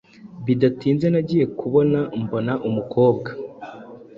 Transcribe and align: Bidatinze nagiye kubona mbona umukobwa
Bidatinze 0.45 1.05
nagiye 1.13 1.45
kubona 1.59 1.99
mbona 2.21 2.53
umukobwa 2.67 3.29